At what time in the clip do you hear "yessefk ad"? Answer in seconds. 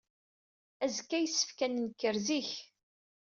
1.19-1.71